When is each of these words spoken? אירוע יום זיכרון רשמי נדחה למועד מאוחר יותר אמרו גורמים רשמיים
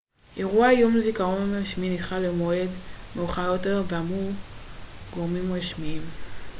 אירוע 0.37 0.71
יום 0.71 1.01
זיכרון 1.01 1.53
רשמי 1.55 1.89
נדחה 1.89 2.19
למועד 2.19 2.69
מאוחר 3.15 3.41
יותר 3.51 3.83
אמרו 3.93 4.29
גורמים 5.13 5.53
רשמיים 5.53 6.01